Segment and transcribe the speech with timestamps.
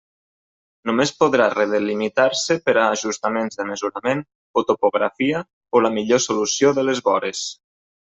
[0.89, 4.27] Només podrà redelimitar-se per a ajustaments de mesurament
[4.63, 5.47] o topografia
[5.81, 7.49] o la millor solució de les vores.